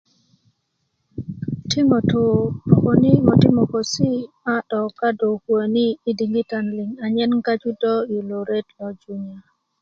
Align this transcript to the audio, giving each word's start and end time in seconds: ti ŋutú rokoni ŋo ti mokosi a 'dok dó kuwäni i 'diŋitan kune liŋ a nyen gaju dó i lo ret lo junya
ti 1.69 1.79
ŋutú 1.89 2.23
rokoni 2.69 3.11
ŋo 3.25 3.33
ti 3.41 3.49
mokosi 3.57 4.09
a 4.53 4.55
'dok 4.67 4.95
dó 5.19 5.27
kuwäni 5.43 5.85
i 6.09 6.11
'diŋitan 6.15 6.65
kune 6.67 6.75
liŋ 6.77 6.89
a 7.03 7.05
nyen 7.15 7.33
gaju 7.45 7.69
dó 7.81 7.93
i 8.15 8.17
lo 8.29 8.39
ret 8.49 8.67
lo 8.77 8.87
junya 9.01 9.37